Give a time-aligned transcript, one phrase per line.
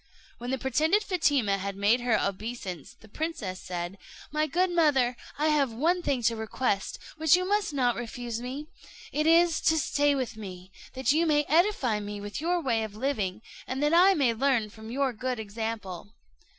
[0.39, 3.99] When the pretended Fatima had made her obeisance, the princess said,
[4.31, 8.65] "My good mother, I have one thing to request, which you must not refuse me;
[9.11, 12.95] it is, to stay with me, that you may edify me with your way of
[12.95, 16.09] living, and that I may learn from your good example."